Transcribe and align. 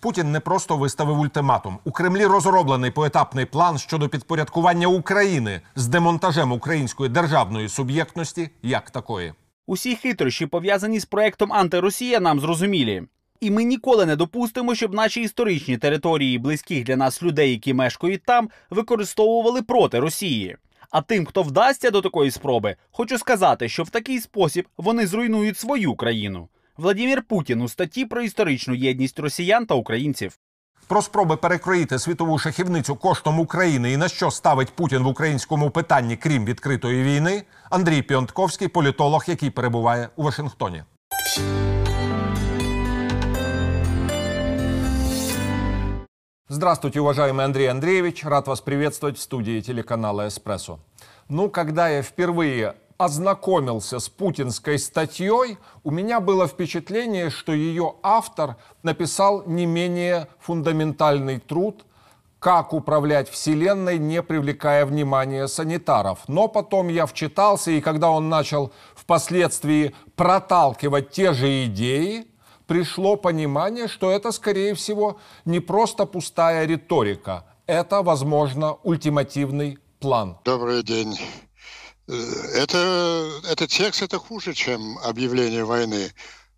Путін 0.00 0.32
не 0.32 0.40
просто 0.40 0.76
виставив 0.76 1.20
ультиматум. 1.20 1.78
У 1.84 1.90
Кремлі 1.90 2.26
розроблений 2.26 2.90
поетапний 2.90 3.44
план 3.44 3.78
щодо 3.78 4.08
підпорядкування 4.08 4.86
України 4.86 5.60
з 5.76 5.86
демонтажем 5.86 6.52
української 6.52 7.10
державної 7.10 7.68
суб'єктності 7.68 8.50
як 8.62 8.90
такої. 8.90 9.32
Усі 9.66 9.96
хитрощі, 9.96 10.46
пов'язані 10.46 11.00
з 11.00 11.04
проектом 11.04 11.52
Антиросія, 11.52 12.20
нам 12.20 12.40
зрозумілі. 12.40 13.02
І 13.40 13.50
ми 13.50 13.64
ніколи 13.64 14.06
не 14.06 14.16
допустимо, 14.16 14.74
щоб 14.74 14.94
наші 14.94 15.22
історичні 15.22 15.78
території 15.78 16.38
близьких 16.38 16.84
для 16.84 16.96
нас 16.96 17.22
людей, 17.22 17.50
які 17.50 17.74
мешкають 17.74 18.22
там, 18.24 18.50
використовували 18.70 19.62
проти 19.62 20.00
Росії. 20.00 20.56
А 20.90 21.02
тим, 21.02 21.26
хто 21.26 21.42
вдасться 21.42 21.90
до 21.90 22.00
такої 22.00 22.30
спроби, 22.30 22.76
хочу 22.90 23.18
сказати, 23.18 23.68
що 23.68 23.82
в 23.82 23.90
такий 23.90 24.20
спосіб 24.20 24.68
вони 24.76 25.06
зруйнують 25.06 25.58
свою 25.58 25.94
країну. 25.94 26.48
Владимир 26.79 27.23
Путін 27.23 27.61
у 27.61 27.69
статті 27.69 28.05
про 28.05 28.21
історичну 28.21 28.73
єдність 28.73 29.19
росіян 29.19 29.65
та 29.65 29.75
українців. 29.75 30.39
Про 30.87 31.01
спроби 31.01 31.37
перекроїти 31.37 31.99
світову 31.99 32.39
шахівницю 32.39 32.95
коштом 32.95 33.39
України 33.39 33.91
і 33.91 33.97
на 33.97 34.07
що 34.07 34.31
ставить 34.31 34.69
Путін 34.69 35.03
в 35.03 35.07
українському 35.07 35.69
питанні, 35.69 36.17
крім 36.17 36.45
відкритої 36.45 37.03
війни, 37.03 37.43
Андрій 37.69 38.01
Піонтковський, 38.01 38.67
політолог, 38.67 39.23
який 39.27 39.49
перебуває 39.49 40.09
у 40.15 40.23
Вашингтоні. 40.23 40.83
Здравствуйте, 46.47 46.99
уважаемый 46.99 47.43
Андрей 47.43 47.67
Андреевич. 47.67 48.23
Рад 48.23 48.47
вас 48.47 48.61
приветствовать 48.61 49.17
в 49.17 49.21
студии 49.21 49.61
телеканала 49.61 50.27
«Эспрессо». 50.27 50.77
Ну, 51.27 51.49
когда 51.49 51.89
я 51.89 52.01
впервые 52.01 52.73
ознакомился 53.00 53.98
с 53.98 54.10
путинской 54.10 54.78
статьей, 54.78 55.56
у 55.84 55.90
меня 55.90 56.20
было 56.20 56.46
впечатление, 56.46 57.30
что 57.30 57.52
ее 57.52 57.94
автор 58.02 58.56
написал 58.82 59.42
не 59.46 59.64
менее 59.64 60.28
фундаментальный 60.38 61.38
труд 61.38 61.86
как 62.38 62.74
управлять 62.74 63.30
Вселенной, 63.30 63.98
не 63.98 64.22
привлекая 64.22 64.84
внимания 64.84 65.48
санитаров. 65.48 66.18
Но 66.28 66.46
потом 66.46 66.88
я 66.88 67.06
вчитался, 67.06 67.70
и 67.70 67.80
когда 67.80 68.10
он 68.10 68.28
начал 68.28 68.70
впоследствии 68.94 69.94
проталкивать 70.14 71.10
те 71.10 71.32
же 71.32 71.64
идеи, 71.64 72.26
пришло 72.66 73.16
понимание, 73.16 73.88
что 73.88 74.10
это, 74.10 74.30
скорее 74.30 74.74
всего, 74.74 75.18
не 75.46 75.60
просто 75.60 76.04
пустая 76.04 76.66
риторика. 76.66 77.46
Это, 77.66 78.02
возможно, 78.02 78.74
ультимативный 78.82 79.78
план. 80.00 80.36
Добрый 80.44 80.82
день. 80.82 81.18
Э, 82.10 82.14
это, 82.54 83.40
этот 83.48 83.70
текст 83.70 84.02
это 84.02 84.18
хуже, 84.18 84.52
чем 84.52 84.98
объявление 84.98 85.64
войны. 85.64 86.12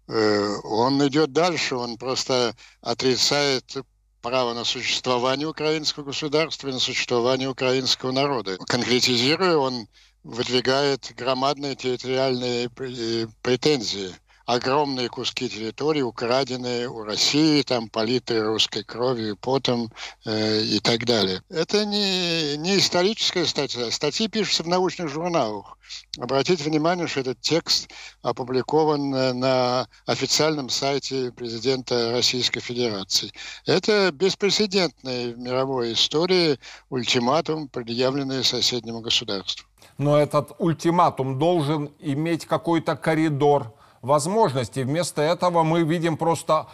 Э, 0.08 0.56
он 0.64 1.06
идет 1.06 1.32
дальше, 1.32 1.76
он 1.76 1.98
просто 1.98 2.56
отрицает 2.80 3.76
право 4.22 4.54
на 4.54 4.64
существование 4.64 5.46
украинского 5.46 6.04
государства 6.04 6.68
и 6.68 6.72
на 6.72 6.78
существование 6.78 7.48
украинского 7.48 8.12
народа. 8.12 8.56
Конкретизируя, 8.66 9.56
он 9.56 9.88
выдвигает 10.22 11.12
громадные 11.16 11.74
территориальные 11.74 12.70
претензии 12.70 14.14
огромные 14.46 15.08
куски 15.08 15.48
территории, 15.48 16.02
украденные 16.02 16.88
у 16.88 17.04
России, 17.04 17.62
там 17.62 17.88
политые 17.88 18.42
русской 18.42 18.82
кровью, 18.82 19.36
потом 19.36 19.90
э, 20.24 20.62
и 20.62 20.80
так 20.80 21.04
далее. 21.04 21.42
Это 21.48 21.84
не, 21.84 22.56
не 22.56 22.78
историческая 22.78 23.46
статья. 23.46 23.90
Статьи 23.90 24.28
пишутся 24.28 24.62
в 24.62 24.68
научных 24.68 25.08
журналах. 25.08 25.78
Обратите 26.18 26.64
внимание, 26.64 27.06
что 27.06 27.20
этот 27.20 27.40
текст 27.40 27.90
опубликован 28.22 29.14
э, 29.14 29.32
на 29.32 29.88
официальном 30.06 30.68
сайте 30.68 31.32
президента 31.32 32.12
Российской 32.12 32.60
Федерации. 32.60 33.32
Это 33.66 34.10
беспрецедентный 34.12 35.34
в 35.34 35.38
мировой 35.38 35.92
истории 35.92 36.58
ультиматум, 36.90 37.68
предъявленный 37.68 38.44
соседнему 38.44 39.00
государству. 39.00 39.66
Но 39.98 40.18
этот 40.18 40.52
ультиматум 40.58 41.38
должен 41.38 41.92
иметь 42.00 42.46
какой-то 42.46 42.96
коридор 42.96 43.74
возможностей. 44.02 44.82
Вместо 44.82 45.22
этого 45.22 45.62
мы 45.62 45.84
видим 45.84 46.16
просто 46.16 46.66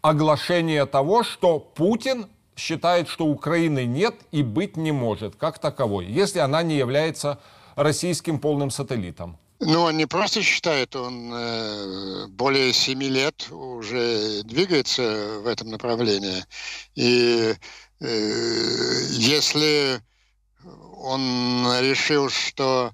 оглашение 0.00 0.86
того, 0.86 1.22
что 1.24 1.58
Путин 1.58 2.26
считает, 2.56 3.08
что 3.08 3.26
Украины 3.26 3.84
нет 3.84 4.14
и 4.30 4.42
быть 4.42 4.76
не 4.76 4.92
может 4.92 5.36
как 5.36 5.58
таковой, 5.58 6.06
если 6.06 6.38
она 6.38 6.62
не 6.62 6.76
является 6.76 7.38
российским 7.74 8.38
полным 8.38 8.70
сателлитом. 8.70 9.36
Ну, 9.58 9.82
он 9.82 9.96
не 9.96 10.06
просто 10.06 10.42
считает, 10.42 10.94
он 10.96 11.32
э, 11.32 12.26
более 12.28 12.72
семи 12.74 13.08
лет 13.08 13.50
уже 13.50 14.42
двигается 14.42 15.40
в 15.40 15.46
этом 15.46 15.70
направлении. 15.70 16.44
И 16.94 17.54
э, 18.00 19.06
если 19.12 20.00
он 20.98 21.66
решил, 21.80 22.28
что 22.28 22.92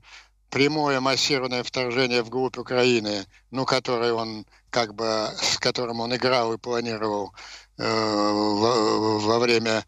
прямое 0.52 1.00
массированное 1.00 1.64
вторжение 1.64 2.22
в 2.22 2.28
глубь 2.28 2.58
Украины, 2.58 3.26
ну, 3.50 3.64
которое 3.64 4.12
он 4.12 4.46
как 4.68 4.94
бы, 4.94 5.30
с 5.40 5.56
которым 5.58 6.00
он 6.00 6.14
играл 6.14 6.52
и 6.52 6.58
планировал 6.58 7.32
э, 7.78 7.82
во, 7.84 9.18
во 9.18 9.38
время 9.38 9.84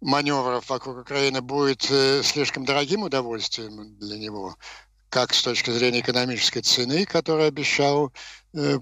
маневров 0.00 0.70
вокруг 0.70 0.98
Украины, 0.98 1.42
будет 1.42 1.90
э, 1.90 2.22
слишком 2.22 2.64
дорогим 2.64 3.02
удовольствием 3.02 3.98
для 3.98 4.16
него 4.16 4.56
как 5.10 5.34
с 5.34 5.42
точки 5.42 5.70
зрения 5.70 6.00
экономической 6.00 6.60
цены, 6.60 7.06
которую 7.06 7.48
обещал 7.48 8.12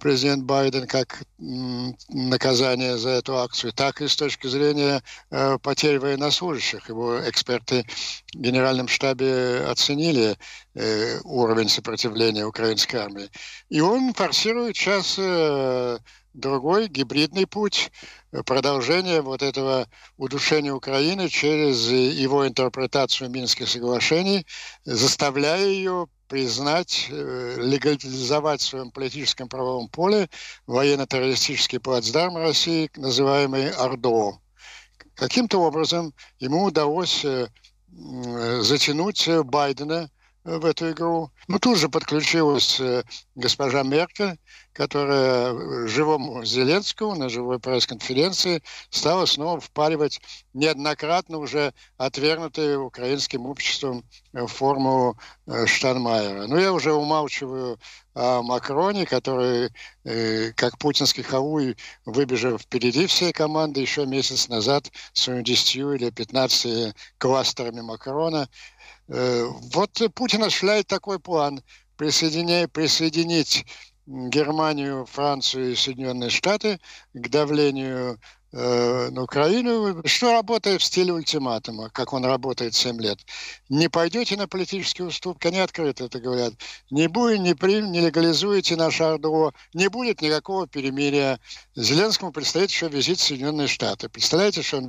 президент 0.01 0.45
Байден 0.45 0.87
как 0.87 1.23
наказание 1.39 2.99
за 2.99 3.11
эту 3.11 3.39
акцию, 3.39 3.73
так 3.73 4.03
и 4.03 4.09
с 4.09 4.17
точки 4.17 4.47
зрения 4.47 5.03
э, 5.31 5.59
потерь 5.63 5.99
военнослужащих. 5.99 6.89
Его 6.89 7.29
эксперты 7.29 7.87
в 8.35 8.39
Генеральном 8.39 8.89
штабе 8.89 9.65
оценили 9.67 10.37
э, 10.75 11.21
уровень 11.25 11.69
сопротивления 11.69 12.45
украинской 12.45 12.97
армии. 12.97 13.31
И 13.71 13.81
он 13.81 14.13
форсирует 14.13 14.77
сейчас 14.77 15.19
другой 16.35 16.89
гибридный 16.89 17.47
путь 17.47 17.91
продолжение 18.47 19.21
вот 19.21 19.43
этого 19.43 19.87
удушения 20.17 20.73
Украины 20.73 21.29
через 21.29 21.89
его 21.91 22.47
интерпретацию 22.47 23.31
Минских 23.31 23.69
соглашений, 23.69 24.47
заставляя 24.85 25.67
ее 25.67 26.09
признать, 26.33 27.09
э, 27.11 27.57
легализовать 27.59 28.63
в 28.63 28.67
своем 28.67 28.91
политическом 28.91 29.51
правовом 29.51 29.89
поле 29.89 30.31
военно-террористический 30.67 31.79
плацдарм 31.79 32.39
России, 32.39 32.91
называемый 32.97 33.69
ОРДО. 33.69 34.39
Каким-то 35.15 35.59
образом 35.59 36.15
ему 36.39 36.65
удалось 36.65 37.23
э, 37.27 37.49
затянуть 38.63 39.29
Байдена 39.45 40.11
в 40.43 40.65
эту 40.65 40.93
игру. 40.93 41.31
Ну, 41.49 41.59
тут 41.59 41.77
же 41.77 41.91
подключилась 41.91 42.81
э, 42.81 43.05
госпожа 43.35 43.83
Меркель, 43.83 44.39
которая 44.73 45.87
живому 45.87 46.45
Зеленскому 46.45 47.15
на 47.15 47.29
живой 47.29 47.59
пресс-конференции 47.59 48.63
стала 48.91 49.27
снова 49.27 49.61
впаривать 49.61 50.21
неоднократно 50.55 51.39
уже 51.39 51.73
отвергнутую 51.97 52.85
украинским 52.85 53.47
обществом 53.47 54.05
э, 54.33 54.47
форму 54.47 55.17
э, 55.47 55.67
Штанмайера. 55.67 56.47
Ну, 56.47 56.59
я 56.59 56.73
уже 56.73 56.93
умалчиваю 56.93 57.79
о 58.15 58.43
Макроне, 58.43 59.07
который, 59.07 59.71
как 60.55 60.77
путинский 60.77 61.23
хауй, 61.23 61.79
выбежав 62.05 62.61
впереди 62.61 63.07
всей 63.07 63.33
команды 63.33 63.81
еще 63.81 64.05
месяц 64.05 64.49
назад 64.49 64.91
своими 65.15 65.43
10 65.43 65.77
или 65.77 66.11
15 66.11 66.95
кластерами 67.17 67.81
Макрона, 67.81 68.51
Э, 69.09 69.47
вот 69.75 70.01
Путин 70.15 70.43
осуществляет 70.43 70.87
такой 70.87 71.19
план 71.19 71.63
присоединять, 71.97 72.73
присоединить 72.73 73.67
Германию, 74.07 75.07
Францию 75.07 75.73
и 75.73 75.77
Соединенные 75.77 76.31
Штаты 76.31 76.81
к 77.15 77.29
давлению 77.29 78.19
на 78.53 79.23
Украину, 79.23 80.03
что 80.07 80.33
работает 80.33 80.83
в 80.83 80.85
стиле 80.85 81.13
ультиматума, 81.13 81.89
как 81.91 82.13
он 82.13 82.25
работает 82.25 82.75
7 82.75 83.01
лет. 83.01 83.19
Не 83.71 83.89
пойдете 83.89 84.37
на 84.37 84.47
политические 84.47 85.09
уступки, 85.09 85.47
они 85.47 85.59
открыто 85.59 86.05
это 86.05 86.21
говорят. 86.21 86.53
Не 86.91 87.09
будет, 87.09 87.41
не, 87.41 87.55
при, 87.55 87.81
не 87.81 88.01
легализуете 88.01 88.77
наше 88.77 89.05
ОРДО, 89.05 89.53
не 89.73 89.89
будет 89.89 90.21
никакого 90.21 90.67
перемирия. 90.67 91.41
Зеленскому 91.75 92.31
предстоит 92.31 92.71
еще 92.71 92.89
визит 92.89 93.19
в 93.19 93.23
Соединенные 93.23 93.69
Штаты. 93.69 94.11
Представляете, 94.11 94.63
что 94.63 94.79
он 94.79 94.89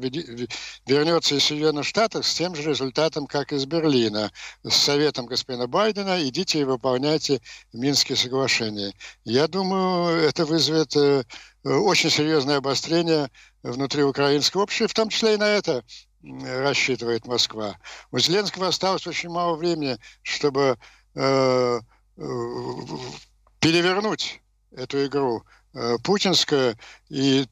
вернется 0.86 1.36
из 1.36 1.46
Соединенных 1.46 1.86
Штатов 1.86 2.28
с 2.28 2.34
тем 2.34 2.56
же 2.56 2.64
результатом, 2.64 3.28
как 3.28 3.54
из 3.54 3.66
Берлина, 3.66 4.32
с 4.64 4.76
советом 4.76 5.26
господина 5.26 5.68
Байдена, 5.68 6.22
идите 6.28 6.60
и 6.60 6.64
выполняйте 6.66 7.42
Минские 7.72 8.18
соглашения. 8.18 8.94
Я 9.24 9.48
думаю, 9.48 10.18
это 10.18 10.46
вызовет 10.46 10.96
э, 10.98 11.24
очень 11.64 12.10
серьезное 12.10 12.58
обострение 12.58 13.30
внутри 13.64 14.04
украинского 14.04 14.64
общества, 14.64 14.88
в 14.88 14.94
том 14.94 15.10
числе 15.10 15.36
и 15.36 15.38
на 15.38 15.48
это 15.48 15.84
рассчитывает 16.24 17.26
Москва. 17.28 17.78
У 18.12 18.20
Зеленского 18.20 18.68
осталось 18.68 19.08
очень 19.08 19.30
мало 19.30 19.56
времени, 19.56 19.98
чтобы 20.22 20.78
э, 21.16 21.80
э, 22.18 22.22
перевернуть 23.60 24.42
эту 24.72 25.06
игру 25.06 25.44
э, 25.74 25.98
путинскую 26.04 26.78
и 27.14 27.46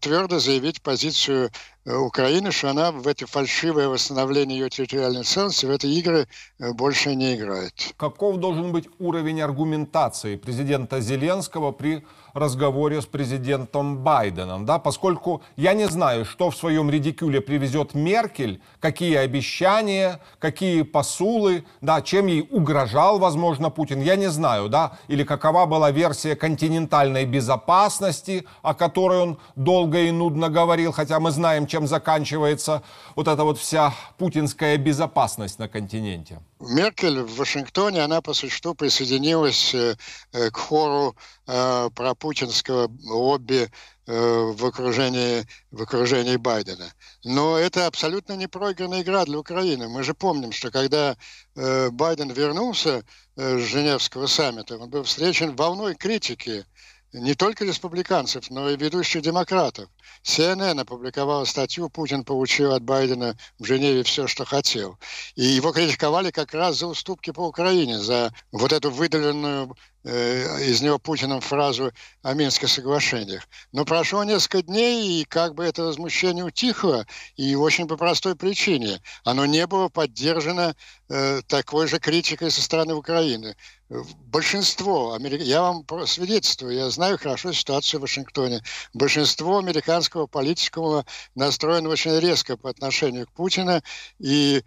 твердо 0.00 0.38
заявить 0.38 0.80
позицию 0.80 1.50
Э, 1.88 1.96
Украины, 1.96 2.52
что 2.52 2.68
она 2.68 2.92
в 2.92 3.08
эти 3.08 3.24
фальшивые 3.24 3.88
восстановления 3.88 4.58
ее 4.58 4.68
территориальной 4.68 5.22
целостности, 5.22 5.64
в 5.64 5.70
эти 5.70 5.86
игры 5.86 6.26
э, 6.58 6.72
больше 6.74 7.14
не 7.14 7.34
играет. 7.34 7.94
Каков 7.96 8.36
должен 8.36 8.72
быть 8.72 8.88
уровень 8.98 9.40
аргументации 9.40 10.36
президента 10.36 11.00
Зеленского 11.00 11.72
при 11.72 12.04
разговоре 12.34 13.00
с 13.00 13.06
президентом 13.06 13.98
Байденом, 13.98 14.66
да, 14.66 14.78
поскольку 14.78 15.42
я 15.56 15.72
не 15.72 15.88
знаю, 15.88 16.26
что 16.26 16.50
в 16.50 16.56
своем 16.56 16.90
редикюле 16.90 17.40
привезет 17.40 17.94
Меркель, 17.94 18.60
какие 18.80 19.16
обещания, 19.16 20.20
какие 20.38 20.82
посулы, 20.82 21.64
да, 21.80 22.02
чем 22.02 22.26
ей 22.26 22.46
угрожал, 22.50 23.18
возможно, 23.18 23.70
Путин, 23.70 24.02
я 24.02 24.16
не 24.16 24.28
знаю, 24.28 24.68
да, 24.68 24.98
или 25.08 25.24
какова 25.24 25.64
была 25.64 25.90
версия 25.90 26.36
континентальной 26.36 27.24
безопасности, 27.24 28.44
о 28.62 28.74
которой 28.74 29.07
он 29.16 29.38
долго 29.56 30.00
и 30.00 30.10
нудно 30.10 30.48
говорил, 30.48 30.92
хотя 30.92 31.20
мы 31.20 31.30
знаем, 31.30 31.66
чем 31.66 31.86
заканчивается 31.86 32.82
вот 33.16 33.28
эта 33.28 33.44
вот 33.44 33.58
вся 33.58 33.94
путинская 34.18 34.76
безопасность 34.76 35.58
на 35.58 35.68
континенте. 35.68 36.40
Меркель 36.60 37.20
в 37.22 37.36
Вашингтоне, 37.36 38.02
она 38.02 38.20
по 38.20 38.34
существу 38.34 38.74
присоединилась 38.74 39.74
э, 39.74 39.94
к 40.32 40.56
хору 40.56 41.14
э, 41.46 41.90
пропутинского 41.94 42.90
лобби 43.04 43.70
э, 44.06 44.52
в 44.56 44.66
окружении, 44.66 45.46
в 45.70 45.82
окружении 45.82 46.36
Байдена. 46.36 46.92
Но 47.24 47.56
это 47.56 47.86
абсолютно 47.86 48.32
не 48.32 48.48
проигранная 48.48 49.02
игра 49.02 49.24
для 49.24 49.38
Украины. 49.38 49.88
Мы 49.88 50.02
же 50.02 50.14
помним, 50.14 50.50
что 50.50 50.70
когда 50.70 51.16
э, 51.54 51.90
Байден 51.90 52.30
вернулся 52.30 53.04
э, 53.36 53.58
с 53.58 53.62
Женевского 53.62 54.26
саммита, 54.26 54.78
он 54.78 54.90
был 54.90 55.04
встречен 55.04 55.54
волной 55.54 55.94
критики 55.94 56.64
не 57.12 57.34
только 57.34 57.64
республиканцев, 57.64 58.50
но 58.50 58.68
и 58.68 58.76
ведущих 58.76 59.22
демократов. 59.22 59.88
CNN 60.24 60.80
опубликовала 60.80 61.44
статью 61.44 61.88
«Путин 61.88 62.24
получил 62.24 62.72
от 62.72 62.82
Байдена 62.82 63.36
в 63.58 63.64
Женеве 63.64 64.02
все, 64.02 64.26
что 64.26 64.44
хотел». 64.44 64.98
И 65.34 65.44
его 65.44 65.72
критиковали 65.72 66.30
как 66.30 66.52
раз 66.54 66.76
за 66.78 66.86
уступки 66.86 67.30
по 67.30 67.46
Украине, 67.46 67.98
за 67.98 68.32
вот 68.52 68.72
эту 68.72 68.90
выдаленную 68.90 69.70
э, 69.70 69.74
из 70.04 70.80
него 70.80 70.98
Путиным 70.98 71.40
фразу 71.40 71.92
о 72.22 72.34
Минских 72.34 72.68
соглашениях. 72.68 73.48
Но 73.72 73.84
прошло 73.84 74.24
несколько 74.24 74.62
дней, 74.62 75.20
и 75.20 75.24
как 75.24 75.54
бы 75.54 75.64
это 75.64 75.82
возмущение 75.82 76.44
утихло, 76.44 77.06
и 77.36 77.54
очень 77.54 77.88
по 77.88 77.96
простой 77.96 78.36
причине. 78.36 79.00
Оно 79.24 79.46
не 79.46 79.66
было 79.66 79.88
поддержано 79.88 80.74
э, 81.08 81.42
такой 81.46 81.88
же 81.88 81.98
критикой 81.98 82.50
со 82.50 82.62
стороны 82.62 82.94
Украины 82.94 83.56
большинство, 83.88 85.18
я 85.18 85.62
вам 85.62 85.84
свидетельствую, 86.06 86.74
я 86.74 86.90
знаю 86.90 87.18
хорошо 87.18 87.52
ситуацию 87.52 88.00
в 88.00 88.02
Вашингтоне, 88.02 88.62
большинство 88.92 89.58
американского 89.58 90.26
политиков 90.26 91.06
настроено 91.34 91.88
очень 91.88 92.18
резко 92.18 92.56
по 92.56 92.68
отношению 92.68 93.26
к 93.26 93.32
Путину 93.32 93.80
и 94.18 94.62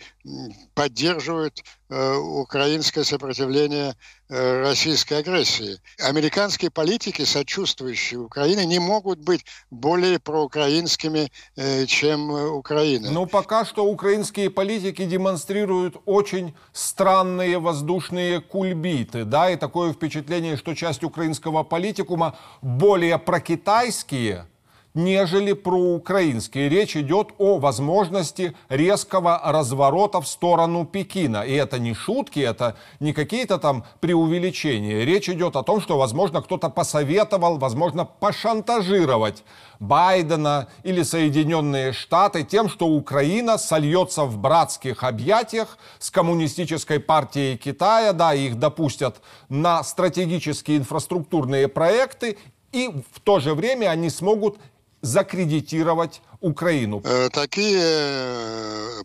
поддерживают 0.73 1.59
э, 1.59 1.63
украинское 1.91 3.03
сопротивление 3.03 3.95
э, 4.29 4.61
российской 4.61 5.15
агрессии. 5.15 5.77
Американские 5.99 6.71
политики, 6.71 7.25
сочувствующие 7.25 8.19
Украине, 8.19 8.65
не 8.65 8.79
могут 8.79 9.19
быть 9.19 9.45
более 9.69 10.17
проукраинскими, 10.19 11.31
э, 11.57 11.85
чем 11.87 12.29
Украина. 12.31 13.11
Но 13.11 13.25
пока 13.25 13.65
что 13.65 13.85
украинские 13.85 14.49
политики 14.49 15.03
демонстрируют 15.05 15.97
очень 16.05 16.55
странные 16.71 17.59
воздушные 17.59 18.39
кульбиты, 18.39 19.25
да, 19.25 19.49
и 19.49 19.57
такое 19.57 19.91
впечатление, 19.91 20.55
что 20.55 20.73
часть 20.75 21.03
украинского 21.03 21.63
политикума 21.63 22.37
более 22.61 23.19
прокитайские, 23.19 24.45
нежели 24.93 25.53
проукраинские. 25.53 26.69
Речь 26.69 26.97
идет 26.97 27.29
о 27.37 27.59
возможности 27.59 28.55
резкого 28.69 29.39
разворота 29.43 30.21
в 30.21 30.27
сторону 30.27 30.85
Пекина. 30.85 31.43
И 31.43 31.53
это 31.53 31.79
не 31.79 31.93
шутки, 31.93 32.39
это 32.39 32.75
не 32.99 33.13
какие-то 33.13 33.57
там 33.57 33.85
преувеличения. 33.99 35.05
Речь 35.05 35.29
идет 35.29 35.55
о 35.55 35.63
том, 35.63 35.81
что, 35.81 35.97
возможно, 35.97 36.41
кто-то 36.41 36.69
посоветовал, 36.69 37.57
возможно, 37.57 38.05
пошантажировать 38.05 39.43
Байдена 39.79 40.67
или 40.83 41.01
Соединенные 41.01 41.93
Штаты 41.93 42.43
тем, 42.43 42.69
что 42.69 42.87
Украина 42.87 43.57
сольется 43.57 44.25
в 44.25 44.37
братских 44.37 45.03
объятиях 45.03 45.77
с 45.99 46.11
коммунистической 46.11 46.99
партией 46.99 47.57
Китая, 47.57 48.13
да, 48.13 48.33
их 48.33 48.59
допустят 48.59 49.21
на 49.49 49.83
стратегические 49.83 50.77
инфраструктурные 50.77 51.67
проекты, 51.67 52.37
и 52.71 52.89
в 53.11 53.19
то 53.19 53.39
же 53.39 53.53
время 53.53 53.89
они 53.89 54.09
смогут 54.09 54.57
закредитировать 55.01 56.21
Украину? 56.39 57.01
Э, 57.03 57.29
такие 57.29 57.81
э, 57.81 59.01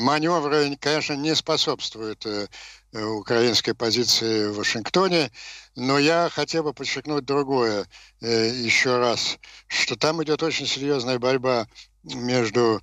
маневры, 0.00 0.76
конечно, 0.80 1.14
не 1.14 1.34
способствуют 1.34 2.24
э, 2.26 2.46
украинской 2.92 3.72
позиции 3.72 4.48
в 4.48 4.56
Вашингтоне, 4.56 5.30
но 5.76 5.98
я 5.98 6.28
хотел 6.30 6.64
бы 6.64 6.72
подчеркнуть 6.72 7.24
другое 7.26 7.86
еще 8.20 8.98
раз, 8.98 9.38
что 9.66 9.94
там 9.94 10.22
идет 10.22 10.42
очень 10.42 10.66
серьезная 10.66 11.18
борьба 11.18 11.66
между 12.02 12.80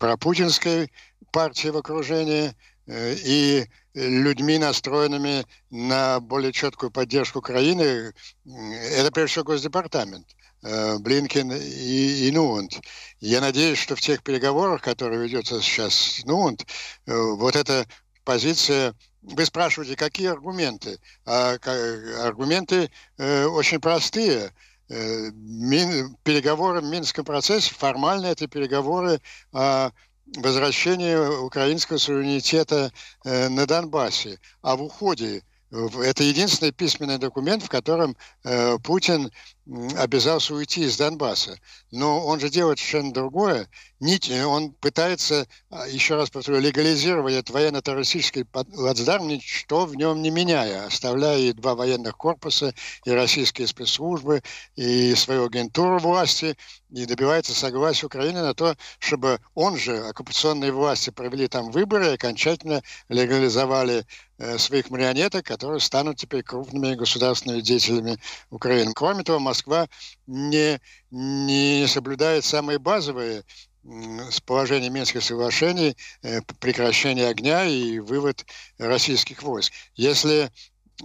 пропутинской 0.00 0.90
партией 1.30 1.70
в 1.70 1.76
окружении 1.76 2.52
и 2.88 3.64
людьми, 3.94 4.58
настроенными 4.58 5.46
на 5.70 6.18
более 6.18 6.52
четкую 6.52 6.90
поддержку 6.90 7.38
Украины. 7.38 8.12
Это 8.44 9.12
прежде 9.12 9.30
всего 9.30 9.44
Госдепартамент. 9.44 10.26
Э, 10.64 10.98
Блинкен 10.98 11.52
и, 11.52 12.28
и 12.28 12.30
Нуант. 12.30 12.80
Я 13.20 13.40
надеюсь, 13.42 13.78
что 13.78 13.96
в 13.96 14.00
тех 14.00 14.22
переговорах, 14.22 14.80
которые 14.80 15.20
ведется 15.20 15.60
сейчас 15.60 16.22
Нуант, 16.24 16.66
э, 17.06 17.14
вот 17.14 17.54
эта 17.54 17.86
позиция 18.24 18.94
вы 19.20 19.44
спрашиваете, 19.44 19.96
какие 19.96 20.28
аргументы? 20.28 20.98
А, 21.24 21.56
аргументы 22.22 22.90
э, 23.18 23.44
очень 23.44 23.80
простые. 23.80 24.52
Э, 24.88 25.30
мин, 25.32 26.16
переговоры 26.24 26.80
в 26.80 26.84
Минском 26.84 27.24
процессе, 27.24 27.74
формально 27.74 28.26
это 28.26 28.48
переговоры 28.48 29.20
о 29.52 29.90
возвращении 30.36 31.14
украинского 31.14 31.98
суверенитета 31.98 32.92
э, 33.24 33.48
на 33.48 33.66
Донбассе, 33.66 34.38
а 34.62 34.76
в 34.76 34.82
уходе 34.82 35.42
это 35.74 36.22
единственный 36.22 36.72
письменный 36.72 37.18
документ, 37.18 37.62
в 37.62 37.68
котором 37.68 38.16
э, 38.44 38.78
Путин 38.78 39.30
обязался 39.96 40.54
уйти 40.54 40.82
из 40.82 40.96
Донбасса. 40.96 41.58
Но 41.90 42.24
он 42.26 42.38
же 42.38 42.50
делает 42.50 42.78
совершенно 42.78 43.12
другое. 43.12 43.68
Он 44.46 44.72
пытается, 44.72 45.46
а, 45.70 45.86
еще 45.88 46.16
раз 46.16 46.28
повторю, 46.28 46.60
легализировать 46.60 47.34
этот 47.34 47.50
военно-террористический 47.50 48.44
плацдарм, 48.44 49.28
ничто 49.28 49.86
в 49.86 49.96
нем 49.96 50.20
не 50.20 50.30
меняя, 50.30 50.86
оставляя 50.86 51.38
и 51.38 51.52
два 51.52 51.74
военных 51.74 52.14
корпуса, 52.16 52.74
и 53.06 53.10
российские 53.10 53.66
спецслужбы, 53.66 54.42
и 54.76 55.14
свою 55.14 55.46
агентуру 55.46 55.98
власти, 55.98 56.54
и 56.90 57.06
добивается 57.06 57.54
согласия 57.54 58.06
Украины 58.06 58.42
на 58.42 58.52
то, 58.52 58.76
чтобы 58.98 59.40
он 59.54 59.78
же, 59.78 59.96
оккупационные 59.96 60.72
власти, 60.72 61.08
провели 61.08 61.48
там 61.48 61.70
выборы 61.70 62.08
и 62.08 62.14
окончательно 62.14 62.82
легализовали 63.08 64.00
э, 64.00 64.04
своих 64.58 64.90
марионеток, 64.90 65.46
которые 65.46 65.80
станут 65.80 66.16
теперь 66.16 66.42
крупными 66.42 66.94
государственными 66.94 67.60
деятелями 67.60 68.18
Украины. 68.50 68.92
Кроме 68.94 69.22
того, 69.22 69.38
Москва 69.38 69.88
не, 70.26 70.80
не 71.10 71.86
соблюдает 71.86 72.44
самые 72.44 72.78
базовые 72.78 73.44
с 73.84 74.40
положения 74.40 74.88
Минских 74.88 75.22
соглашений, 75.22 75.96
э, 76.22 76.40
прекращение 76.60 77.28
огня 77.28 77.64
и 77.64 77.98
вывод 77.98 78.46
российских 78.78 79.42
войск. 79.42 79.72
Если 79.94 80.44
э, 80.44 80.48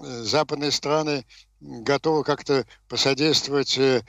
западные 0.01 0.71
страны 0.71 1.25
готовы 1.59 2.23
как-то 2.23 2.65
посодействовать 2.87 3.77
э, 3.77 4.01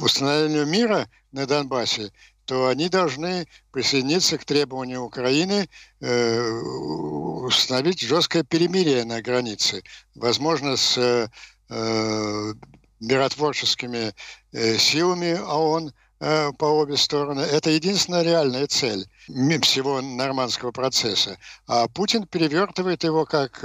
установлению 0.00 0.66
мира 0.66 1.08
на 1.30 1.46
Донбассе, 1.46 2.10
то 2.46 2.68
они 2.68 2.88
должны 2.88 3.46
присоединиться 3.72 4.38
к 4.38 4.44
требованию 4.44 5.02
Украины 5.02 5.68
э, 6.00 6.50
установить 6.50 8.00
жесткое 8.00 8.44
перемирие 8.44 9.04
на 9.04 9.20
границе, 9.20 9.82
возможно, 10.14 10.76
с 10.76 11.28
Э, 11.68 12.52
миротворческими 12.98 14.14
э, 14.52 14.78
силами 14.78 15.38
ООН 15.38 15.92
э, 16.20 16.52
по 16.52 16.64
обе 16.64 16.96
стороны. 16.96 17.40
Это 17.40 17.70
единственная 17.70 18.22
реальная 18.22 18.66
цель 18.68 19.06
всего 19.62 20.00
нормандского 20.00 20.70
процесса. 20.70 21.36
А 21.66 21.88
Путин 21.88 22.26
перевертывает 22.26 23.04
его 23.04 23.26
как 23.26 23.64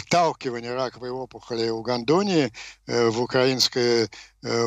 вталкивание 0.00 0.74
раковой 0.74 1.10
опухоли 1.10 1.68
у 1.70 1.82
Гондонии 1.82 2.52
в 2.86 3.20
украинскую 3.20 4.08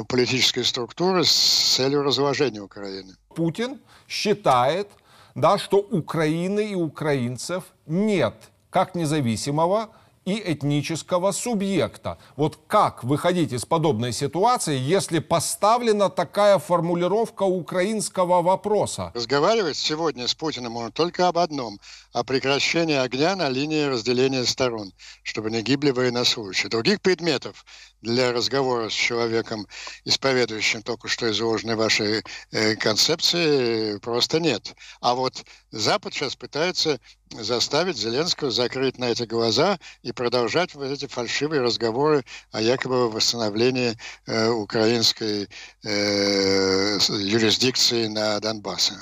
политическую 0.08 0.66
структуру 0.66 1.24
с 1.24 1.76
целью 1.76 2.04
разложения 2.04 2.62
Украины. 2.62 3.16
Путин 3.36 3.80
считает, 4.08 4.88
да, 5.36 5.58
что 5.58 5.78
Украины 5.78 6.72
и 6.72 6.76
украинцев 6.76 7.64
нет 7.86 8.36
как 8.70 8.96
независимого 8.96 9.90
и 10.30 10.54
этнического 10.54 11.32
субъекта. 11.32 12.18
Вот 12.36 12.60
как 12.68 13.04
выходить 13.04 13.54
из 13.54 13.66
подобной 13.66 14.14
ситуации, 14.14 14.78
если 14.78 15.20
поставлена 15.20 16.10
такая 16.10 16.60
формулировка 16.60 17.44
украинского 17.44 18.42
вопроса? 18.42 19.12
Разговаривать 19.16 19.78
сегодня 19.78 20.28
с 20.28 20.36
Путиным 20.36 20.74
можно 20.74 20.92
только 20.92 21.28
об 21.28 21.38
одном– 21.38 21.80
о 22.12 22.24
прекращении 22.24 22.96
огня 22.96 23.36
на 23.36 23.50
линии 23.50 23.84
разделения 23.84 24.44
сторон, 24.46 24.92
чтобы 25.22 25.52
не 25.52 25.62
гибли 25.62 25.92
военнослужащие. 25.92 26.70
Других 26.70 27.02
предметов 27.02 27.66
для 28.02 28.32
разговора 28.32 28.90
с 28.90 28.94
человеком, 28.94 29.68
исповедующим 30.06 30.82
только 30.82 31.08
что 31.08 31.30
изложенные 31.30 31.76
ваши 31.76 32.24
э, 32.52 32.76
концепции, 32.76 33.98
просто 34.00 34.40
нет. 34.40 34.76
А 35.02 35.16
вот 35.16 35.44
Запад 35.72 36.14
сейчас 36.14 36.36
пытается 36.36 37.00
заставить 37.32 37.98
Зеленского 37.98 38.52
закрыть 38.52 38.98
на 38.98 39.06
эти 39.06 39.24
глаза 39.24 39.80
и 40.02 40.12
продолжать 40.12 40.74
вот 40.76 40.86
эти 40.86 41.08
фальшивые 41.08 41.62
разговоры 41.62 42.24
о 42.52 42.62
якобы 42.62 43.10
восстановлении 43.10 43.98
э, 44.26 44.50
украинской 44.50 45.48
э, 45.84 46.98
юрисдикции 47.10 48.08
на 48.08 48.40
Донбассе. 48.40 48.96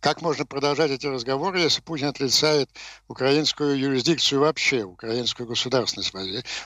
Как 0.00 0.22
можно 0.22 0.46
продолжать 0.46 0.92
эти 0.92 1.06
разговоры, 1.06 1.58
если 1.58 1.80
Путин 1.80 2.06
отрицает 2.06 2.70
украинскую 3.08 3.76
юрисдикцию 3.76 4.40
вообще, 4.40 4.84
украинскую 4.84 5.48
государственность? 5.48 6.12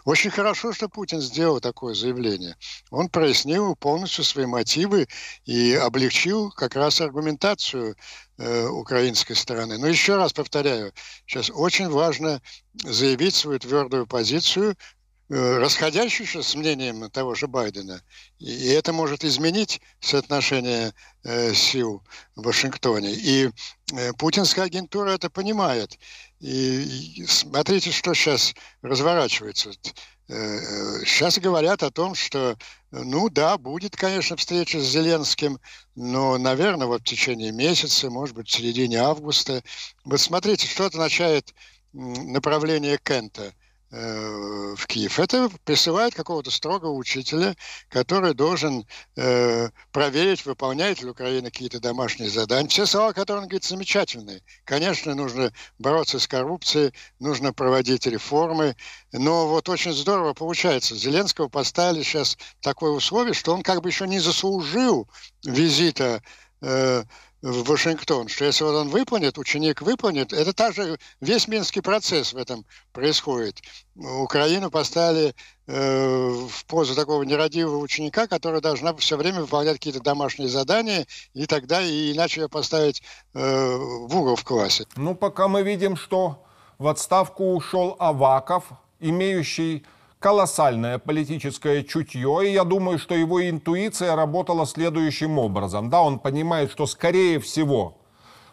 Очень 0.04 0.30
хорошо, 0.30 0.72
что 0.74 0.88
Путин 0.88 1.20
сделал 1.22 1.60
такое 1.60 1.94
заявление. 1.94 2.56
Он 2.90 3.08
прояснил 3.08 3.74
полностью 3.74 4.24
свои 4.24 4.44
мотивы 4.44 5.08
и 5.46 5.72
облегчил 5.72 6.50
как 6.50 6.76
раз 6.76 7.00
аргументацию 7.00 7.96
э, 8.36 8.66
украинской 8.66 9.34
стороны. 9.34 9.78
Но 9.78 9.86
еще 9.86 10.16
раз 10.16 10.34
повторяю, 10.34 10.92
сейчас 11.26 11.50
очень 11.50 11.88
важно 11.88 12.42
заявить 12.84 13.34
свою 13.34 13.58
твердую 13.58 14.06
позицию 14.06 14.76
расходящийся 15.32 16.42
с 16.42 16.54
мнением 16.54 17.10
того 17.10 17.34
же 17.34 17.46
Байдена. 17.46 18.02
И 18.38 18.66
это 18.68 18.92
может 18.92 19.24
изменить 19.24 19.80
соотношение 19.98 20.92
э, 21.24 21.54
сил 21.54 22.02
в 22.36 22.42
Вашингтоне. 22.42 23.12
И 23.12 23.48
э, 23.92 24.12
путинская 24.18 24.66
агентура 24.66 25.12
это 25.12 25.30
понимает. 25.30 25.98
И, 26.40 27.24
смотрите, 27.26 27.92
что 27.92 28.12
сейчас 28.12 28.54
разворачивается. 28.82 29.70
Сейчас 30.28 31.38
говорят 31.38 31.82
о 31.82 31.90
том, 31.90 32.14
что, 32.14 32.56
ну 32.90 33.28
да, 33.28 33.58
будет, 33.58 33.96
конечно, 33.96 34.36
встреча 34.36 34.80
с 34.80 34.84
Зеленским, 34.84 35.58
но, 35.94 36.38
наверное, 36.38 36.86
вот 36.86 37.02
в 37.02 37.04
течение 37.04 37.52
месяца, 37.52 38.08
может 38.08 38.34
быть, 38.34 38.48
в 38.48 38.52
середине 38.52 38.98
августа. 38.98 39.62
Вот 40.04 40.20
смотрите, 40.20 40.66
что 40.66 40.86
означает 40.86 41.54
направление 41.92 42.98
Кента– 42.98 43.52
Э, 43.61 43.61
в 43.92 44.86
Киев. 44.86 45.20
Это 45.20 45.50
присылает 45.64 46.14
какого-то 46.14 46.50
строгого 46.50 46.92
учителя, 46.92 47.54
который 47.90 48.32
должен 48.32 48.86
э, 49.16 49.68
проверить, 49.92 50.46
выполняет 50.46 51.02
ли 51.02 51.10
Украина 51.10 51.50
какие-то 51.50 51.78
домашние 51.78 52.30
задания. 52.30 52.68
Все 52.68 52.86
слова, 52.86 53.12
которые 53.12 53.42
он 53.42 53.48
говорит, 53.48 53.64
замечательные. 53.64 54.40
Конечно, 54.64 55.14
нужно 55.14 55.52
бороться 55.78 56.18
с 56.18 56.26
коррупцией, 56.26 56.94
нужно 57.20 57.52
проводить 57.52 58.06
реформы, 58.06 58.76
но 59.12 59.46
вот 59.46 59.68
очень 59.68 59.92
здорово 59.92 60.32
получается. 60.32 60.96
Зеленского 60.96 61.48
поставили 61.48 62.02
сейчас 62.02 62.38
такое 62.60 62.92
условие, 62.92 63.34
что 63.34 63.52
он 63.52 63.62
как 63.62 63.82
бы 63.82 63.90
еще 63.90 64.08
не 64.08 64.20
заслужил 64.20 65.06
визита 65.44 66.22
э, 66.62 67.04
в 67.42 67.64
Вашингтон, 67.64 68.28
что 68.28 68.44
если 68.44 68.62
вот 68.62 68.74
он 68.74 68.88
выполнит, 68.88 69.36
ученик 69.36 69.82
выполнит, 69.82 70.32
это 70.32 70.52
также 70.52 70.96
весь 71.20 71.48
Минский 71.48 71.80
процесс 71.80 72.32
в 72.32 72.36
этом 72.36 72.64
происходит. 72.92 73.60
Украину 73.96 74.70
поставили 74.70 75.34
э, 75.66 76.28
в 76.48 76.64
позу 76.66 76.94
такого 76.94 77.24
нерадивого 77.24 77.78
ученика, 77.78 78.28
который 78.28 78.60
должна 78.60 78.94
все 78.94 79.16
время 79.16 79.40
выполнять 79.40 79.74
какие-то 79.74 80.00
домашние 80.00 80.48
задания, 80.48 81.06
и 81.34 81.46
тогда 81.46 81.82
и 81.82 82.12
иначе 82.12 82.42
ее 82.42 82.48
поставить 82.48 83.02
э, 83.34 83.76
в 83.76 84.16
угол 84.16 84.36
в 84.36 84.44
классе. 84.44 84.86
Ну, 84.94 85.16
пока 85.16 85.48
мы 85.48 85.62
видим, 85.62 85.96
что 85.96 86.44
в 86.78 86.86
отставку 86.86 87.54
ушел 87.54 87.96
Аваков, 87.98 88.70
имеющий 89.00 89.84
колоссальное 90.22 90.98
политическое 90.98 91.82
чутье, 91.82 92.40
и 92.44 92.52
я 92.52 92.64
думаю, 92.64 92.98
что 92.98 93.14
его 93.14 93.48
интуиция 93.50 94.14
работала 94.14 94.66
следующим 94.66 95.38
образом. 95.38 95.90
Да, 95.90 96.02
он 96.02 96.18
понимает, 96.20 96.70
что 96.70 96.86
скорее 96.86 97.40
всего 97.40 97.98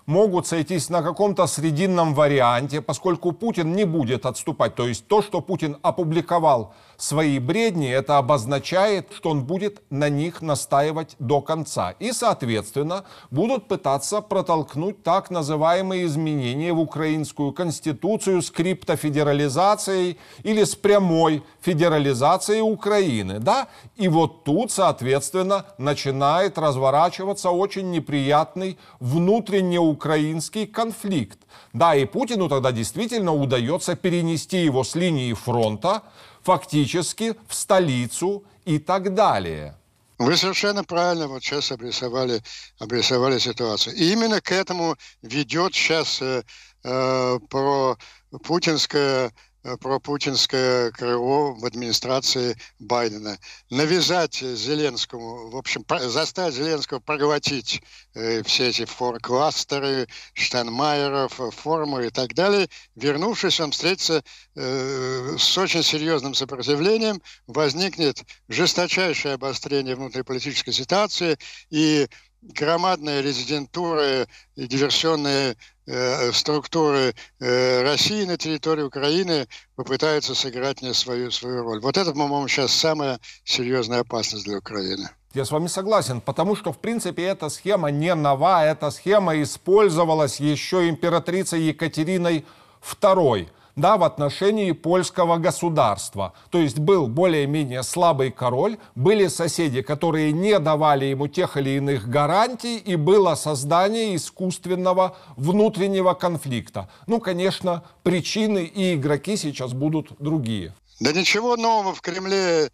могут 0.08 0.48
сойтись 0.48 0.90
на 0.90 1.04
каком-то 1.04 1.46
срединном 1.46 2.16
варианте, 2.16 2.82
поскольку 2.82 3.32
Путин 3.32 3.74
не 3.74 3.86
будет 3.86 4.26
отступать. 4.26 4.74
То 4.76 4.88
есть 4.88 5.08
то, 5.08 5.22
что 5.22 5.42
Путин 5.42 5.78
опубликовал 5.84 6.74
свои 7.02 7.40
бредни, 7.40 7.90
это 7.90 8.18
обозначает, 8.18 9.08
что 9.16 9.30
он 9.30 9.44
будет 9.44 9.82
на 9.90 10.10
них 10.10 10.42
настаивать 10.42 11.16
до 11.20 11.42
конца. 11.42 11.92
И, 12.00 12.12
соответственно, 12.12 13.06
будут 13.32 13.68
пытаться 13.68 14.22
протолкнуть 14.22 15.02
так 15.04 15.32
называемые 15.32 16.06
изменения 16.06 16.74
в 16.74 16.80
украинскую 16.80 17.54
конституцию 17.54 18.42
с 18.42 18.52
криптофедерализацией 18.52 20.20
или 20.44 20.64
с 20.64 20.76
прямой 20.76 21.44
федерализацией 21.62 22.62
Украины. 22.62 23.40
Да? 23.40 23.68
И 23.96 24.08
вот 24.08 24.44
тут, 24.44 24.72
соответственно, 24.72 25.66
начинает 25.78 26.58
разворачиваться 26.58 27.50
очень 27.52 27.92
неприятный 27.92 28.78
внутреннеукраинский 29.00 30.68
конфликт. 30.68 31.40
Да, 31.74 31.96
и 31.96 32.06
Путину 32.06 32.50
тогда 32.50 32.72
действительно 32.72 33.34
удается 33.34 33.96
перенести 33.96 34.58
его 34.64 34.84
с 34.84 34.96
линии 34.96 35.34
фронта 35.34 36.02
фактически 36.44 37.36
в 37.48 37.54
столицу 37.54 38.44
и 38.66 38.80
так 38.80 39.14
далее. 39.14 39.76
Вы 40.18 40.36
совершенно 40.36 40.84
правильно 40.84 41.28
вот 41.28 41.44
сейчас 41.44 41.72
обрисовали, 41.72 42.42
обрисовали 42.78 43.40
ситуацию. 43.40 43.96
И 43.96 44.12
именно 44.12 44.42
к 44.42 44.52
этому 44.52 44.98
ведет 45.22 45.74
сейчас 45.74 46.22
э, 46.22 46.44
э, 46.84 47.40
про 47.50 47.98
путинское 48.44 49.32
пропутинское 49.80 50.92
крыло 50.92 51.54
в 51.54 51.66
администрации 51.66 52.58
Байдена. 52.80 53.38
Навязать 53.70 54.36
Зеленскому, 54.36 55.50
в 55.50 55.58
общем, 55.58 55.86
заставить 56.08 56.56
Зеленского 56.56 57.00
проглотить 57.00 57.82
э, 58.14 58.44
все 58.44 58.70
эти 58.70 58.86
фор-кластеры, 58.86 60.08
Штанмайеров, 60.34 61.40
формы 61.56 62.08
и 62.08 62.10
так 62.10 62.34
далее. 62.34 62.70
Вернувшись, 62.96 63.60
он 63.60 63.72
встретится 63.72 64.24
э, 64.56 65.36
с 65.38 65.58
очень 65.58 65.84
серьезным 65.84 66.34
сопротивлением, 66.34 67.22
возникнет 67.48 68.24
жесточайшее 68.48 69.36
обострение 69.36 69.96
внутриполитической 69.96 70.72
ситуации 70.72 71.38
и 71.70 72.08
громадные 72.42 73.22
резидентуры 73.22 74.28
и 74.56 74.68
диверсионные 74.68 75.56
э, 75.86 76.32
структуры 76.32 77.14
э, 77.40 77.84
России 77.84 78.26
на 78.26 78.38
территории 78.38 78.84
Украины 78.84 79.48
попытаются 79.76 80.36
сыграть 80.36 80.82
не 80.82 80.94
свою, 80.94 81.32
свою 81.32 81.64
роль. 81.64 81.80
Вот 81.82 81.98
это, 81.98 82.12
по-моему, 82.12 82.48
сейчас 82.48 82.72
самая 82.72 83.20
серьезная 83.44 84.02
опасность 84.02 84.46
для 84.46 84.58
Украины. 84.58 85.10
Я 85.34 85.46
с 85.46 85.52
вами 85.52 85.68
согласен, 85.68 86.22
потому 86.22 86.56
что, 86.56 86.74
в 86.74 86.80
принципе, 86.80 87.24
эта 87.24 87.50
схема 87.50 87.92
не 87.92 88.16
нова, 88.16 88.66
эта 88.66 88.90
схема 88.90 89.40
использовалась 89.42 90.40
еще 90.40 90.90
императрицей 90.90 91.62
Екатериной 91.62 92.46
II 92.82 93.48
да, 93.80 93.98
в 93.98 94.04
отношении 94.04 94.72
польского 94.72 95.38
государства. 95.38 96.34
То 96.50 96.60
есть 96.60 96.80
был 96.80 97.08
более-менее 97.08 97.84
слабый 97.84 98.32
король, 98.32 98.78
были 98.96 99.28
соседи, 99.28 99.82
которые 99.82 100.32
не 100.32 100.60
давали 100.60 101.06
ему 101.06 101.28
тех 101.28 101.58
или 101.58 101.72
иных 101.72 102.08
гарантий, 102.10 102.78
и 102.78 102.96
было 102.96 103.36
создание 103.36 104.16
искусственного 104.16 105.16
внутреннего 105.38 106.14
конфликта. 106.14 106.90
Ну, 107.08 107.20
конечно, 107.20 107.84
причины 108.04 108.66
и 108.66 108.96
игроки 108.96 109.38
сейчас 109.38 109.74
будут 109.74 110.12
другие. 110.20 110.74
Да 111.00 111.14
ничего 111.14 111.56
нового 111.56 111.94
в 111.94 112.02
Кремле 112.02 112.70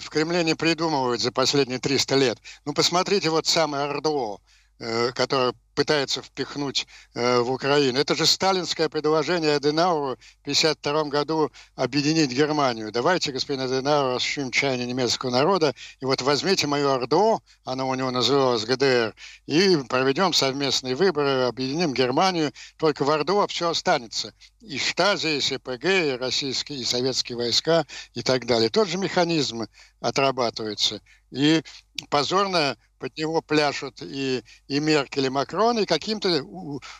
в 0.00 0.10
Кремле 0.10 0.42
не 0.42 0.54
придумывают 0.54 1.20
за 1.20 1.30
последние 1.30 1.78
300 1.78 2.16
лет. 2.16 2.38
Ну, 2.64 2.72
посмотрите, 2.72 3.30
вот 3.30 3.46
самое 3.46 3.90
РДО, 3.92 4.40
которое 4.78 5.54
пытается 5.76 6.22
впихнуть 6.22 6.88
э, 7.14 7.38
в 7.38 7.52
Украину. 7.52 8.00
Это 8.00 8.16
же 8.16 8.26
сталинское 8.26 8.88
предложение 8.88 9.54
Аденауру 9.54 10.16
в 10.16 10.42
1952 10.42 11.04
году 11.04 11.52
объединить 11.76 12.32
Германию. 12.32 12.90
Давайте, 12.90 13.30
господин 13.30 13.60
Аденаур, 13.62 14.16
осуществим 14.16 14.50
чаяние 14.50 14.86
немецкого 14.86 15.30
народа, 15.30 15.74
и 16.00 16.06
вот 16.06 16.22
возьмите 16.22 16.66
мою 16.66 16.88
ОРДО, 16.90 17.40
оно 17.64 17.88
у 17.88 17.94
него 17.94 18.10
называлось 18.10 18.64
ГДР, 18.64 19.14
и 19.46 19.76
проведем 19.88 20.32
совместные 20.32 20.96
выборы, 20.96 21.42
объединим 21.42 21.92
Германию, 21.92 22.52
только 22.78 23.04
в 23.04 23.10
ОРДО 23.10 23.46
все 23.48 23.70
останется. 23.70 24.32
И 24.62 24.78
Штази, 24.78 25.36
и 25.36 25.40
СПГ, 25.40 25.84
и 25.84 26.16
российские, 26.18 26.80
и 26.80 26.84
советские 26.84 27.36
войска, 27.36 27.84
и 28.14 28.22
так 28.22 28.46
далее. 28.46 28.70
Тот 28.70 28.88
же 28.88 28.96
механизм 28.96 29.66
отрабатывается. 30.00 31.02
И 31.30 31.62
позорно 32.08 32.76
под 32.98 33.16
него 33.16 33.42
пляшут 33.42 34.02
и, 34.02 34.42
и 34.68 34.80
Меркель, 34.80 35.26
и 35.26 35.28
Макрон, 35.28 35.78
и 35.78 35.86
каким-то 35.86 36.42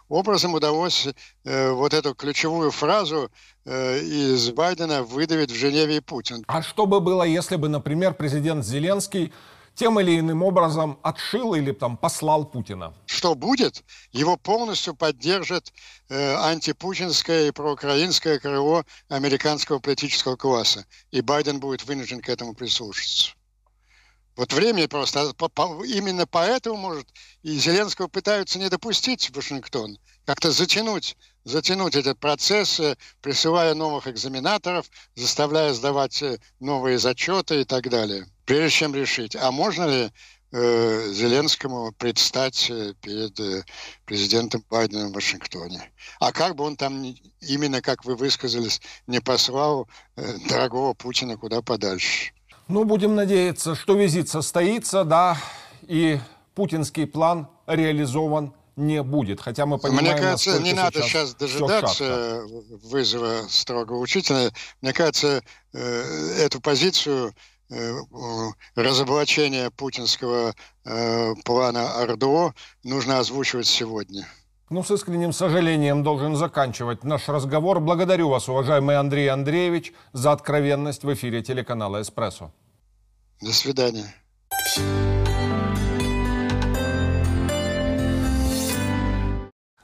образом 0.09 0.55
удалось 0.55 1.09
э, 1.45 1.71
вот 1.71 1.95
эту 1.95 2.15
ключевую 2.15 2.71
фразу 2.71 3.31
э, 3.65 4.01
из 4.01 4.51
Байдена 4.51 5.03
выдавить 5.03 5.51
в 5.51 5.55
Женеве 5.55 5.99
и 5.99 6.01
Путин. 6.01 6.45
А 6.49 6.63
что 6.63 6.87
бы 6.87 7.01
было, 7.01 7.23
если 7.23 7.57
бы, 7.57 7.69
например, 7.69 8.15
президент 8.15 8.65
Зеленский 8.65 9.33
тем 9.75 10.01
или 10.01 10.19
иным 10.19 10.43
образом 10.43 10.99
отшил 11.03 11.55
или 11.55 11.73
там 11.73 11.97
послал 11.97 12.47
Путина? 12.47 12.95
Что 13.07 13.35
будет? 13.35 13.85
Его 14.11 14.37
полностью 14.37 14.95
поддержит 14.95 15.73
э, 16.09 16.35
антипутинское 16.35 17.49
и 17.49 17.51
проукраинское 17.53 18.39
крыло 18.39 18.85
американского 19.09 19.79
политического 19.79 20.37
класса. 20.37 20.87
И 21.11 21.21
Байден 21.21 21.61
будет 21.61 21.85
вынужден 21.85 22.21
к 22.21 22.29
этому 22.29 22.55
прислушаться. 22.55 23.33
Вот 24.37 24.53
время 24.53 24.87
просто. 24.87 25.21
А 25.23 25.85
именно 25.85 26.27
поэтому, 26.27 26.77
может, 26.77 27.09
и 27.43 27.59
Зеленского 27.59 28.09
пытаются 28.09 28.59
не 28.59 28.69
допустить 28.69 29.31
в 29.31 29.37
Вашингтон. 29.37 29.99
Как-то 30.27 30.51
затянуть, 30.51 31.17
затянуть 31.45 31.95
этот 31.95 32.19
процесс, 32.19 32.79
э, 32.81 32.97
присылая 33.23 33.75
новых 33.75 34.09
экзаменаторов, 34.09 34.87
заставляя 35.15 35.73
сдавать 35.73 36.21
э, 36.23 36.39
новые 36.61 36.99
зачеты 36.99 37.63
и 37.63 37.65
так 37.65 37.89
далее. 37.89 38.27
Прежде 38.45 38.71
чем 38.71 38.95
решить, 38.95 39.37
а 39.37 39.51
можно 39.53 39.85
ли 39.85 40.11
э, 40.53 41.13
Зеленскому 41.13 41.93
предстать 41.93 42.69
э, 42.71 42.95
перед 43.01 43.65
президентом 44.05 44.65
Байденом 44.69 45.13
в 45.13 45.15
Вашингтоне. 45.15 45.91
А 46.21 46.33
как 46.33 46.57
бы 46.57 46.65
он 46.65 46.77
там, 46.77 47.03
именно 47.41 47.81
как 47.81 48.05
вы 48.05 48.17
высказались, 48.17 48.83
не 49.07 49.21
послал 49.21 49.89
э, 50.17 50.37
дорогого 50.49 50.93
Путина 50.93 51.37
куда 51.37 51.63
подальше. 51.63 52.36
Ну, 52.69 52.85
будем 52.85 53.15
надеяться, 53.15 53.75
что 53.75 53.95
визит 53.95 54.29
состоится, 54.29 55.05
да, 55.05 55.39
и 55.83 56.19
путинский 56.55 57.07
план 57.07 57.49
реализован 57.67 58.53
не 58.75 59.03
будет. 59.03 59.41
Хотя 59.41 59.67
мы 59.67 59.79
понимаем, 59.79 60.05
Мне 60.05 60.17
кажется, 60.17 60.61
не 60.61 60.73
надо 60.73 61.03
сейчас 61.03 61.35
дожидаться 61.35 62.43
вызова 62.83 63.47
строгого 63.49 63.99
учителя. 63.99 64.51
Мне 64.83 64.93
кажется, 64.93 65.43
э, 65.73 66.39
эту 66.45 66.61
позицию 66.61 67.35
э, 67.71 67.95
разоблачения 68.75 69.71
путинского 69.71 70.55
э, 70.85 71.35
плана 71.45 72.01
ОРДО 72.03 72.53
нужно 72.83 73.21
озвучивать 73.21 73.67
сегодня. 73.67 74.27
Ну, 74.70 74.84
с 74.84 74.92
искренним 74.92 75.34
сожалением 75.34 76.04
должен 76.04 76.36
заканчивать 76.36 77.04
наш 77.04 77.30
разговор. 77.30 77.80
Благодарю 77.80 78.30
вас, 78.30 78.50
уважаемый 78.50 78.96
Андрей 78.96 79.28
Андреевич, 79.28 79.94
за 80.14 80.32
откровенность 80.32 81.04
в 81.04 81.14
эфире 81.14 81.42
телеканала 81.42 82.02
«Эспрессо». 82.02 82.52
До 83.42 83.52
свидания. 83.52 84.14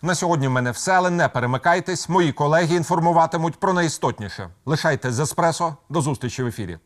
На 0.01 0.15
сьогодні 0.15 0.47
в 0.47 0.51
мене 0.51 0.71
все, 0.71 0.91
але 0.91 1.09
не 1.09 1.29
перемикайтесь. 1.29 2.09
Мої 2.09 2.31
колеги 2.31 2.75
інформуватимуть 2.75 3.55
про 3.55 3.74
найістотніше. 3.74 4.50
Лишайте 4.65 5.12
з 5.12 5.19
еспресо. 5.19 5.75
До 5.89 6.01
зустрічі 6.01 6.43
в 6.43 6.47
ефірі. 6.47 6.77